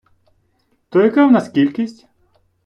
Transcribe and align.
То 0.89 1.01
яка 1.01 1.25
в 1.27 1.31
нас 1.31 1.49
кількість? 1.49 2.05